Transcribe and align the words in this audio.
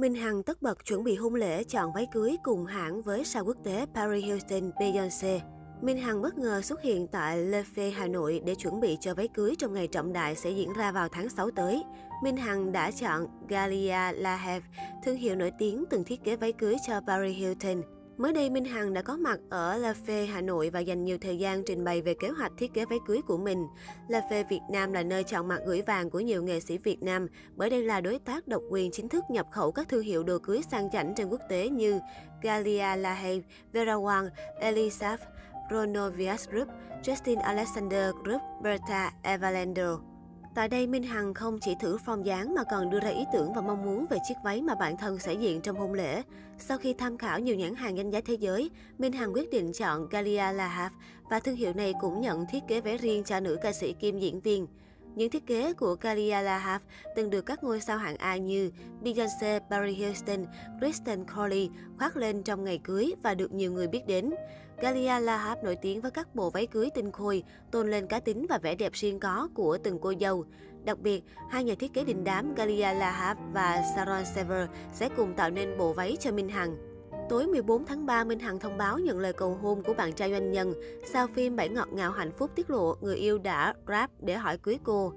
Minh 0.00 0.14
Hằng 0.14 0.42
tất 0.42 0.62
bật 0.62 0.84
chuẩn 0.84 1.04
bị 1.04 1.16
hôn 1.16 1.34
lễ 1.34 1.64
chọn 1.64 1.92
váy 1.92 2.06
cưới 2.12 2.36
cùng 2.42 2.66
hãng 2.66 3.02
với 3.02 3.24
sao 3.24 3.44
quốc 3.44 3.56
tế 3.64 3.86
Paris 3.94 4.24
Hilton 4.24 4.70
Beyoncé. 4.80 5.40
Minh 5.82 5.98
Hằng 5.98 6.22
bất 6.22 6.38
ngờ 6.38 6.60
xuất 6.62 6.82
hiện 6.82 7.06
tại 7.06 7.38
Le 7.38 7.64
Fay 7.74 7.92
Hà 7.94 8.06
Nội 8.06 8.40
để 8.46 8.54
chuẩn 8.54 8.80
bị 8.80 8.96
cho 9.00 9.14
váy 9.14 9.28
cưới 9.28 9.54
trong 9.58 9.74
ngày 9.74 9.86
trọng 9.86 10.12
đại 10.12 10.36
sẽ 10.36 10.50
diễn 10.50 10.72
ra 10.72 10.92
vào 10.92 11.08
tháng 11.08 11.28
6 11.28 11.50
tới. 11.50 11.82
Minh 12.22 12.36
Hằng 12.36 12.72
đã 12.72 12.90
chọn 12.90 13.26
Galia 13.48 14.12
La 14.12 14.36
Have, 14.36 14.66
thương 15.04 15.16
hiệu 15.16 15.36
nổi 15.36 15.52
tiếng 15.58 15.84
từng 15.90 16.04
thiết 16.04 16.24
kế 16.24 16.36
váy 16.36 16.52
cưới 16.52 16.76
cho 16.86 17.00
Paris 17.06 17.36
Hilton. 17.36 17.82
Mới 18.20 18.32
đây, 18.32 18.50
Minh 18.50 18.64
Hằng 18.64 18.92
đã 18.92 19.02
có 19.02 19.16
mặt 19.16 19.40
ở 19.50 19.76
La 19.76 19.94
Phê, 20.06 20.26
Hà 20.26 20.40
Nội 20.40 20.70
và 20.70 20.80
dành 20.80 21.04
nhiều 21.04 21.18
thời 21.20 21.38
gian 21.38 21.62
trình 21.66 21.84
bày 21.84 22.02
về 22.02 22.14
kế 22.14 22.28
hoạch 22.28 22.52
thiết 22.58 22.74
kế 22.74 22.84
váy 22.84 22.98
cưới 23.06 23.20
của 23.26 23.36
mình. 23.38 23.66
La 24.08 24.22
Phê 24.30 24.44
Việt 24.50 24.60
Nam 24.70 24.92
là 24.92 25.02
nơi 25.02 25.24
chọn 25.24 25.48
mặt 25.48 25.58
gửi 25.66 25.82
vàng 25.82 26.10
của 26.10 26.20
nhiều 26.20 26.42
nghệ 26.42 26.60
sĩ 26.60 26.78
Việt 26.78 27.02
Nam, 27.02 27.26
bởi 27.56 27.70
đây 27.70 27.82
là 27.82 28.00
đối 28.00 28.18
tác 28.18 28.48
độc 28.48 28.62
quyền 28.70 28.90
chính 28.90 29.08
thức 29.08 29.24
nhập 29.30 29.46
khẩu 29.52 29.72
các 29.72 29.88
thương 29.88 30.02
hiệu 30.02 30.22
đồ 30.22 30.38
cưới 30.38 30.60
sang 30.70 30.90
chảnh 30.90 31.14
trên 31.16 31.28
quốc 31.28 31.40
tế 31.48 31.68
như 31.68 32.00
Galia 32.42 32.96
La 32.96 33.22
Vera 33.72 33.94
Wang, 33.94 34.28
Elisaf, 34.60 35.16
Rono 35.70 36.10
Vias 36.10 36.48
Group, 36.48 36.68
Justin 37.04 37.40
Alexander 37.40 38.14
Group, 38.24 38.40
Berta 38.62 39.12
Evalander. 39.22 40.09
Tại 40.54 40.68
đây, 40.68 40.86
Minh 40.86 41.02
Hằng 41.02 41.34
không 41.34 41.58
chỉ 41.60 41.74
thử 41.80 41.96
form 42.06 42.22
dáng 42.22 42.54
mà 42.54 42.64
còn 42.70 42.90
đưa 42.90 43.00
ra 43.00 43.08
ý 43.08 43.24
tưởng 43.32 43.52
và 43.52 43.60
mong 43.60 43.84
muốn 43.84 44.06
về 44.10 44.18
chiếc 44.28 44.34
váy 44.44 44.62
mà 44.62 44.74
bản 44.74 44.96
thân 44.96 45.18
sẽ 45.18 45.34
diện 45.34 45.60
trong 45.60 45.76
hôn 45.76 45.94
lễ. 45.94 46.22
Sau 46.58 46.78
khi 46.78 46.94
tham 46.94 47.18
khảo 47.18 47.40
nhiều 47.40 47.56
nhãn 47.56 47.74
hàng 47.74 47.96
danh 47.96 48.10
giá 48.10 48.20
thế 48.20 48.34
giới, 48.34 48.70
Minh 48.98 49.12
Hằng 49.12 49.32
quyết 49.34 49.50
định 49.50 49.72
chọn 49.72 50.08
Galia 50.08 50.52
La 50.52 50.68
Havre 50.68 50.96
và 51.30 51.40
thương 51.40 51.56
hiệu 51.56 51.72
này 51.72 51.94
cũng 52.00 52.20
nhận 52.20 52.46
thiết 52.52 52.60
kế 52.68 52.80
váy 52.80 52.96
riêng 52.96 53.24
cho 53.24 53.40
nữ 53.40 53.58
ca 53.62 53.72
sĩ 53.72 53.92
kim 53.92 54.18
diễn 54.18 54.40
viên. 54.40 54.66
Những 55.14 55.30
thiết 55.30 55.46
kế 55.46 55.72
của 55.72 55.96
Galia 56.00 56.42
Lahav 56.42 56.82
từng 57.16 57.30
được 57.30 57.42
các 57.42 57.64
ngôi 57.64 57.80
sao 57.80 57.98
hạng 57.98 58.16
A 58.16 58.36
như 58.36 58.70
Beyoncé, 59.02 59.58
Paris 59.70 59.96
Hilton, 59.96 60.46
Kristen 60.78 61.24
Cole 61.36 61.66
khoác 61.98 62.16
lên 62.16 62.42
trong 62.42 62.64
ngày 62.64 62.80
cưới 62.84 63.12
và 63.22 63.34
được 63.34 63.52
nhiều 63.52 63.72
người 63.72 63.88
biết 63.88 64.06
đến. 64.06 64.30
Galia 64.82 65.20
Lahav 65.20 65.58
nổi 65.64 65.76
tiếng 65.76 66.00
với 66.00 66.10
các 66.10 66.34
bộ 66.34 66.50
váy 66.50 66.66
cưới 66.66 66.90
tinh 66.94 67.12
khôi, 67.12 67.42
tôn 67.70 67.90
lên 67.90 68.06
cá 68.06 68.20
tính 68.20 68.46
và 68.48 68.58
vẻ 68.58 68.74
đẹp 68.74 68.92
riêng 68.92 69.20
có 69.20 69.48
của 69.54 69.78
từng 69.84 69.98
cô 69.98 70.12
dâu. 70.20 70.44
Đặc 70.84 70.98
biệt, 70.98 71.22
hai 71.50 71.64
nhà 71.64 71.74
thiết 71.78 71.92
kế 71.92 72.04
đình 72.04 72.24
đám 72.24 72.54
Galia 72.54 72.94
Lahav 72.94 73.38
và 73.52 73.82
Sharon 73.94 74.24
Sever 74.34 74.68
sẽ 74.92 75.08
cùng 75.16 75.34
tạo 75.34 75.50
nên 75.50 75.78
bộ 75.78 75.92
váy 75.92 76.16
cho 76.20 76.32
Minh 76.32 76.48
Hằng. 76.48 76.89
Tối 77.30 77.46
14 77.46 77.84
tháng 77.84 78.06
3, 78.06 78.24
Minh 78.24 78.38
Hằng 78.38 78.58
thông 78.58 78.78
báo 78.78 78.98
nhận 78.98 79.18
lời 79.18 79.32
cầu 79.32 79.58
hôn 79.62 79.82
của 79.82 79.94
bạn 79.94 80.12
trai 80.12 80.30
doanh 80.30 80.52
nhân. 80.52 80.74
Sau 81.12 81.26
phim 81.34 81.56
Bảy 81.56 81.68
ngọt 81.68 81.88
ngào 81.92 82.12
hạnh 82.12 82.30
phúc 82.38 82.50
tiết 82.54 82.70
lộ, 82.70 82.96
người 83.00 83.16
yêu 83.16 83.38
đã 83.38 83.74
rap 83.88 84.10
để 84.20 84.34
hỏi 84.34 84.58
cưới 84.58 84.78
cô. 84.84 85.12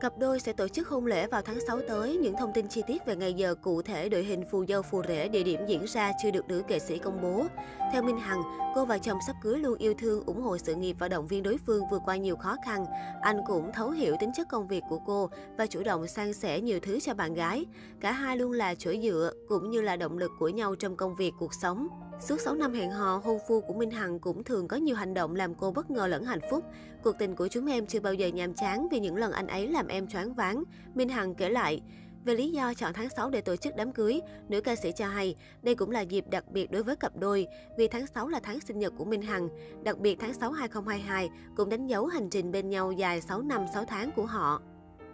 Cặp 0.00 0.18
đôi 0.18 0.40
sẽ 0.40 0.52
tổ 0.52 0.68
chức 0.68 0.88
hôn 0.88 1.06
lễ 1.06 1.26
vào 1.26 1.42
tháng 1.42 1.58
6 1.66 1.80
tới. 1.88 2.16
Những 2.16 2.34
thông 2.38 2.52
tin 2.52 2.68
chi 2.68 2.82
tiết 2.86 3.06
về 3.06 3.16
ngày 3.16 3.34
giờ 3.34 3.54
cụ 3.54 3.82
thể, 3.82 4.08
đội 4.08 4.22
hình 4.22 4.44
phù 4.50 4.66
dâu 4.66 4.82
phù 4.82 5.02
rể, 5.08 5.28
địa 5.28 5.42
điểm 5.42 5.60
diễn 5.66 5.84
ra 5.84 6.12
chưa 6.22 6.30
được 6.30 6.48
nữ 6.48 6.62
nghệ 6.68 6.78
sĩ 6.78 6.98
công 6.98 7.22
bố. 7.22 7.46
Theo 7.92 8.02
Minh 8.02 8.18
Hằng, 8.18 8.42
cô 8.74 8.84
và 8.84 8.98
chồng 8.98 9.18
sắp 9.26 9.36
cưới 9.42 9.58
luôn 9.58 9.78
yêu 9.78 9.94
thương, 9.98 10.24
ủng 10.26 10.40
hộ 10.40 10.58
sự 10.58 10.74
nghiệp 10.74 10.96
và 10.98 11.08
động 11.08 11.26
viên 11.26 11.42
đối 11.42 11.58
phương 11.66 11.84
vượt 11.90 12.02
qua 12.04 12.16
nhiều 12.16 12.36
khó 12.36 12.56
khăn. 12.66 12.86
Anh 13.20 13.40
cũng 13.46 13.72
thấu 13.72 13.90
hiểu 13.90 14.16
tính 14.20 14.30
chất 14.36 14.48
công 14.48 14.68
việc 14.68 14.82
của 14.88 14.98
cô 15.06 15.30
và 15.58 15.66
chủ 15.66 15.82
động 15.82 16.06
san 16.06 16.32
sẻ 16.32 16.60
nhiều 16.60 16.80
thứ 16.82 17.00
cho 17.00 17.14
bạn 17.14 17.34
gái. 17.34 17.66
Cả 18.00 18.12
hai 18.12 18.36
luôn 18.36 18.52
là 18.52 18.74
chỗ 18.74 18.92
dựa 19.02 19.32
cũng 19.48 19.70
như 19.70 19.80
là 19.80 19.96
động 19.96 20.18
lực 20.18 20.30
của 20.38 20.48
nhau 20.48 20.74
trong 20.74 20.96
công 20.96 21.16
việc, 21.16 21.32
cuộc 21.38 21.54
sống. 21.54 21.88
Suốt 22.20 22.40
6 22.40 22.54
năm 22.54 22.72
hẹn 22.72 22.90
hò, 22.90 23.20
hôn 23.24 23.38
phu 23.48 23.60
của 23.60 23.74
Minh 23.74 23.90
Hằng 23.90 24.18
cũng 24.18 24.44
thường 24.44 24.68
có 24.68 24.76
nhiều 24.76 24.96
hành 24.96 25.14
động 25.14 25.36
làm 25.36 25.54
cô 25.54 25.70
bất 25.70 25.90
ngờ 25.90 26.06
lẫn 26.06 26.24
hạnh 26.24 26.40
phúc. 26.50 26.64
Cuộc 27.02 27.12
tình 27.18 27.36
của 27.36 27.48
chúng 27.48 27.66
em 27.66 27.86
chưa 27.86 28.00
bao 28.00 28.14
giờ 28.14 28.26
nhàm 28.28 28.54
chán 28.54 28.88
vì 28.90 29.00
những 29.00 29.16
lần 29.16 29.32
anh 29.32 29.46
ấy 29.46 29.68
làm 29.68 29.88
em 29.90 30.06
choáng 30.08 30.34
váng. 30.34 30.64
Minh 30.94 31.08
Hằng 31.08 31.34
kể 31.34 31.48
lại, 31.48 31.82
về 32.24 32.34
lý 32.34 32.50
do 32.50 32.74
chọn 32.74 32.92
tháng 32.92 33.08
6 33.16 33.30
để 33.30 33.40
tổ 33.40 33.56
chức 33.56 33.76
đám 33.76 33.92
cưới, 33.92 34.20
nữ 34.48 34.60
ca 34.60 34.76
sĩ 34.76 34.92
cho 34.96 35.06
hay 35.06 35.36
đây 35.62 35.74
cũng 35.74 35.90
là 35.90 36.00
dịp 36.00 36.24
đặc 36.30 36.44
biệt 36.50 36.70
đối 36.70 36.82
với 36.82 36.96
cặp 36.96 37.16
đôi 37.16 37.46
vì 37.78 37.88
tháng 37.88 38.06
6 38.06 38.28
là 38.28 38.40
tháng 38.42 38.60
sinh 38.60 38.78
nhật 38.78 38.92
của 38.98 39.04
Minh 39.04 39.22
Hằng. 39.22 39.48
Đặc 39.84 39.98
biệt 39.98 40.18
tháng 40.20 40.34
6 40.34 40.52
2022 40.52 41.30
cũng 41.56 41.68
đánh 41.68 41.86
dấu 41.86 42.06
hành 42.06 42.30
trình 42.30 42.52
bên 42.52 42.70
nhau 42.70 42.92
dài 42.92 43.20
6 43.20 43.42
năm 43.42 43.66
6 43.74 43.84
tháng 43.84 44.10
của 44.12 44.26
họ. 44.26 44.62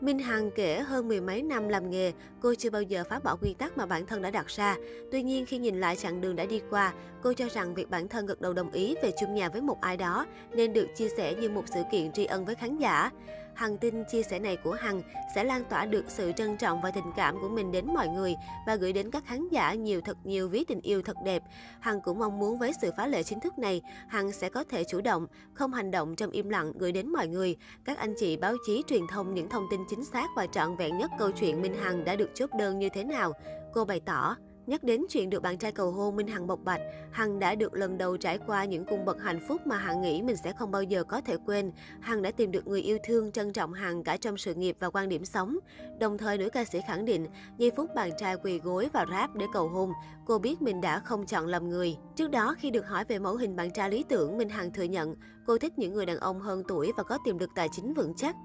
Minh 0.00 0.18
Hằng 0.18 0.50
kể 0.50 0.80
hơn 0.80 1.08
mười 1.08 1.20
mấy 1.20 1.42
năm 1.42 1.68
làm 1.68 1.90
nghề, 1.90 2.12
cô 2.40 2.54
chưa 2.54 2.70
bao 2.70 2.82
giờ 2.82 3.04
phá 3.10 3.18
bỏ 3.18 3.36
quy 3.36 3.54
tắc 3.54 3.78
mà 3.78 3.86
bản 3.86 4.06
thân 4.06 4.22
đã 4.22 4.30
đặt 4.30 4.46
ra. 4.46 4.76
Tuy 5.12 5.22
nhiên, 5.22 5.46
khi 5.46 5.58
nhìn 5.58 5.80
lại 5.80 5.96
chặng 5.96 6.20
đường 6.20 6.36
đã 6.36 6.44
đi 6.44 6.60
qua, 6.70 6.92
cô 7.22 7.32
cho 7.32 7.48
rằng 7.48 7.74
việc 7.74 7.90
bản 7.90 8.08
thân 8.08 8.26
gật 8.26 8.40
đầu 8.40 8.52
đồng 8.52 8.72
ý 8.72 8.94
về 9.02 9.12
chung 9.20 9.34
nhà 9.34 9.48
với 9.48 9.62
một 9.62 9.80
ai 9.80 9.96
đó 9.96 10.26
nên 10.54 10.72
được 10.72 10.86
chia 10.96 11.08
sẻ 11.16 11.34
như 11.34 11.48
một 11.48 11.64
sự 11.74 11.82
kiện 11.92 12.12
tri 12.12 12.24
ân 12.24 12.44
với 12.44 12.54
khán 12.54 12.78
giả. 12.78 13.10
Hằng 13.56 13.78
tin 13.78 14.04
chia 14.04 14.22
sẻ 14.22 14.38
này 14.38 14.56
của 14.56 14.72
Hằng 14.72 15.02
sẽ 15.34 15.44
lan 15.44 15.64
tỏa 15.64 15.86
được 15.86 16.04
sự 16.08 16.32
trân 16.36 16.56
trọng 16.56 16.80
và 16.80 16.90
tình 16.90 17.12
cảm 17.16 17.36
của 17.40 17.48
mình 17.48 17.72
đến 17.72 17.86
mọi 17.94 18.08
người 18.08 18.34
và 18.66 18.76
gửi 18.76 18.92
đến 18.92 19.10
các 19.10 19.24
khán 19.26 19.48
giả 19.48 19.74
nhiều 19.74 20.00
thật 20.00 20.16
nhiều 20.24 20.48
ví 20.48 20.64
tình 20.64 20.80
yêu 20.80 21.02
thật 21.02 21.16
đẹp. 21.24 21.42
Hằng 21.80 22.00
cũng 22.00 22.18
mong 22.18 22.38
muốn 22.38 22.58
với 22.58 22.72
sự 22.82 22.90
phá 22.96 23.06
lệ 23.06 23.22
chính 23.22 23.40
thức 23.40 23.58
này, 23.58 23.82
Hằng 24.08 24.32
sẽ 24.32 24.48
có 24.48 24.64
thể 24.64 24.84
chủ 24.84 25.00
động, 25.00 25.26
không 25.52 25.72
hành 25.72 25.90
động 25.90 26.16
trong 26.16 26.30
im 26.30 26.48
lặng 26.48 26.72
gửi 26.78 26.92
đến 26.92 27.08
mọi 27.08 27.28
người, 27.28 27.56
các 27.84 27.98
anh 27.98 28.14
chị 28.18 28.36
báo 28.36 28.54
chí 28.66 28.82
truyền 28.86 29.06
thông 29.10 29.34
những 29.34 29.48
thông 29.48 29.66
tin 29.70 29.80
chính 29.90 30.04
xác 30.04 30.26
và 30.36 30.46
trọn 30.46 30.76
vẹn 30.76 30.98
nhất 30.98 31.10
câu 31.18 31.30
chuyện 31.30 31.62
Minh 31.62 31.74
Hằng 31.74 32.04
đã 32.04 32.16
được 32.16 32.30
chốt 32.34 32.50
đơn 32.58 32.78
như 32.78 32.88
thế 32.88 33.04
nào. 33.04 33.32
Cô 33.72 33.84
bày 33.84 34.00
tỏ, 34.00 34.36
Nhắc 34.66 34.84
đến 34.84 35.02
chuyện 35.08 35.30
được 35.30 35.42
bạn 35.42 35.58
trai 35.58 35.72
cầu 35.72 35.90
hôn, 35.90 36.16
Minh 36.16 36.26
Hằng 36.26 36.46
bộc 36.46 36.64
bạch, 36.64 36.80
Hằng 37.10 37.38
đã 37.38 37.54
được 37.54 37.74
lần 37.74 37.98
đầu 37.98 38.16
trải 38.16 38.38
qua 38.46 38.64
những 38.64 38.84
cung 38.84 39.04
bậc 39.04 39.22
hạnh 39.22 39.40
phúc 39.48 39.66
mà 39.66 39.76
Hằng 39.76 40.02
nghĩ 40.02 40.22
mình 40.22 40.36
sẽ 40.36 40.52
không 40.52 40.70
bao 40.70 40.82
giờ 40.82 41.04
có 41.04 41.20
thể 41.20 41.36
quên. 41.46 41.72
Hằng 42.00 42.22
đã 42.22 42.30
tìm 42.30 42.50
được 42.50 42.66
người 42.66 42.82
yêu 42.82 42.98
thương, 43.04 43.32
trân 43.32 43.52
trọng 43.52 43.72
Hằng 43.72 44.04
cả 44.04 44.16
trong 44.16 44.36
sự 44.36 44.54
nghiệp 44.54 44.76
và 44.80 44.90
quan 44.90 45.08
điểm 45.08 45.24
sống. 45.24 45.58
Đồng 46.00 46.18
thời, 46.18 46.38
nữ 46.38 46.50
ca 46.50 46.64
sĩ 46.64 46.80
khẳng 46.86 47.04
định, 47.04 47.26
giây 47.58 47.70
phút 47.76 47.94
bạn 47.94 48.10
trai 48.18 48.36
quỳ 48.36 48.58
gối 48.58 48.88
và 48.92 49.06
rap 49.10 49.34
để 49.34 49.46
cầu 49.52 49.68
hôn, 49.68 49.92
cô 50.26 50.38
biết 50.38 50.62
mình 50.62 50.80
đã 50.80 50.98
không 50.98 51.26
chọn 51.26 51.46
lầm 51.46 51.68
người. 51.68 51.96
Trước 52.16 52.30
đó, 52.30 52.54
khi 52.58 52.70
được 52.70 52.86
hỏi 52.86 53.04
về 53.04 53.18
mẫu 53.18 53.36
hình 53.36 53.56
bạn 53.56 53.70
trai 53.70 53.90
lý 53.90 54.04
tưởng, 54.08 54.38
Minh 54.38 54.48
Hằng 54.48 54.72
thừa 54.72 54.82
nhận 54.82 55.14
cô 55.46 55.58
thích 55.58 55.78
những 55.78 55.94
người 55.94 56.06
đàn 56.06 56.18
ông 56.18 56.40
hơn 56.40 56.62
tuổi 56.68 56.92
và 56.96 57.02
có 57.02 57.18
tiềm 57.24 57.38
lực 57.38 57.50
tài 57.54 57.68
chính 57.72 57.94
vững 57.94 58.14
chắc. 58.16 58.36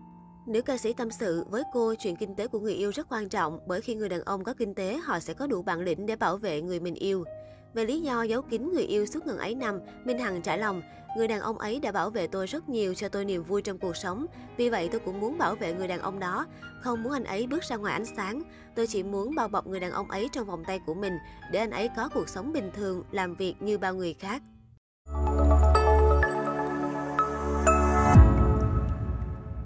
Nữ 0.52 0.62
ca 0.62 0.78
sĩ 0.78 0.94
tâm 0.94 1.12
sự 1.12 1.44
với 1.50 1.64
cô 1.74 1.96
chuyện 1.96 2.16
kinh 2.16 2.36
tế 2.36 2.48
của 2.48 2.60
người 2.60 2.74
yêu 2.74 2.92
rất 2.92 3.08
quan 3.10 3.30
trọng 3.30 3.60
bởi 3.68 3.82
khi 3.82 3.96
người 3.96 4.10
đàn 4.10 4.22
ông 4.22 4.44
có 4.44 4.54
kinh 4.54 4.74
tế 4.74 5.00
họ 5.04 5.20
sẽ 5.20 5.34
có 5.34 5.48
đủ 5.48 5.62
bản 5.62 5.80
lĩnh 5.80 6.06
để 6.06 6.16
bảo 6.16 6.38
vệ 6.38 6.62
người 6.62 6.80
mình 6.80 6.96
yêu. 6.96 7.24
Về 7.74 7.86
lý 7.86 8.02
do 8.02 8.24
giấu 8.24 8.42
kín 8.42 8.72
người 8.74 8.84
yêu 8.84 9.06
suốt 9.06 9.26
ngần 9.26 9.38
ấy 9.38 9.56
năm, 9.56 9.80
Minh 10.06 10.20
Hằng 10.20 10.42
trả 10.42 10.58
lòng, 10.58 10.82
người 11.18 11.28
đàn 11.28 11.40
ông 11.40 11.58
ấy 11.58 11.80
đã 11.80 11.92
bảo 11.92 12.10
vệ 12.10 12.28
tôi 12.28 12.48
rất 12.48 12.70
nhiều 12.70 12.94
cho 12.94 13.10
tôi 13.10 13.26
niềm 13.26 13.44
vui 13.44 13.62
trong 13.62 13.78
cuộc 13.78 13.98
sống. 13.98 14.26
Vì 14.58 14.70
vậy 14.70 14.90
tôi 14.92 15.02
cũng 15.06 15.20
muốn 15.20 15.38
bảo 15.38 15.56
vệ 15.56 15.74
người 15.74 15.88
đàn 15.88 16.00
ông 16.00 16.20
đó, 16.20 16.46
không 16.82 17.04
muốn 17.04 17.14
anh 17.14 17.24
ấy 17.24 17.48
bước 17.48 17.64
ra 17.64 17.76
ngoài 17.76 17.94
ánh 17.94 18.16
sáng. 18.18 18.42
Tôi 18.76 18.88
chỉ 18.88 19.04
muốn 19.04 19.36
bao 19.36 19.48
bọc 19.48 19.68
người 19.68 19.80
đàn 19.80 19.92
ông 19.92 20.12
ấy 20.12 20.30
trong 20.32 20.48
vòng 20.48 20.64
tay 20.68 20.80
của 20.86 20.94
mình 20.94 21.14
để 21.52 21.60
anh 21.60 21.72
ấy 21.72 21.90
có 21.96 22.10
cuộc 22.14 22.30
sống 22.30 22.54
bình 22.54 22.72
thường, 22.74 23.04
làm 23.12 23.36
việc 23.36 23.56
như 23.60 23.78
bao 23.78 23.94
người 23.96 24.14
khác. 24.14 24.42